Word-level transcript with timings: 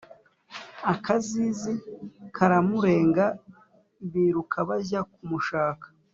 Akazizi 0.93 1.73
karamurenga, 2.35 3.25
biruka 4.11 4.57
bajya 4.69 5.01
ku 5.13 5.21
mushaka, 5.29 5.85